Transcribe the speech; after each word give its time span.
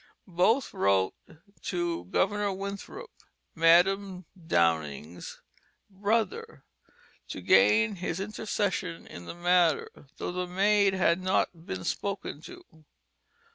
Both 0.25 0.73
wrote 0.73 1.13
to 1.65 2.05
Governor 2.05 2.51
Winthrop, 2.53 3.11
Madam 3.53 4.25
Downing's 4.47 5.41
brother, 5.91 6.63
to 7.27 7.39
gain 7.39 7.97
his 7.97 8.19
intercession 8.19 9.05
in 9.05 9.25
the 9.25 9.35
matter, 9.35 9.91
though 10.17 10.31
the 10.31 10.47
maid 10.47 10.95
had 10.95 11.21
not 11.21 11.67
been 11.67 11.83
spoken 11.83 12.41
to. 12.41 12.63